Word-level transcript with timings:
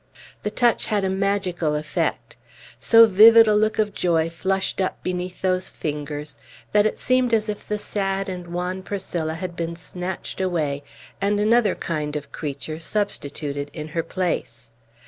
The 0.41 0.49
touch 0.49 0.87
had 0.87 1.03
a 1.03 1.11
magical 1.11 1.75
effect. 1.75 2.35
So 2.79 3.05
vivid 3.05 3.47
a 3.47 3.53
look 3.53 3.77
of 3.77 3.93
joy 3.93 4.31
flushed 4.31 4.81
up 4.81 5.03
beneath 5.03 5.43
those 5.43 5.69
fingers, 5.69 6.39
that 6.71 6.87
it 6.87 6.97
seemed 6.97 7.35
as 7.35 7.47
if 7.49 7.67
the 7.67 7.77
sad 7.77 8.27
and 8.27 8.47
wan 8.47 8.81
Priscilla 8.81 9.35
had 9.35 9.55
been 9.55 9.75
snatched 9.75 10.41
away, 10.41 10.81
and 11.21 11.39
another 11.39 11.75
kind 11.75 12.15
of 12.15 12.31
creature 12.31 12.79
substituted 12.79 13.69
in 13.75 13.89
her 13.89 14.01
place. 14.01 14.71